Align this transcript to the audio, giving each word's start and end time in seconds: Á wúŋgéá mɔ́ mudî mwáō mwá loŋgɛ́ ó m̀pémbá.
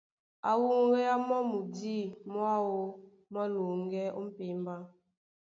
Á 0.49 0.51
wúŋgéá 0.63 1.13
mɔ́ 1.27 1.41
mudî 1.49 1.95
mwáō 2.31 2.75
mwá 3.31 3.43
loŋgɛ́ 3.55 4.03
ó 4.17 4.19
m̀pémbá. 4.27 4.75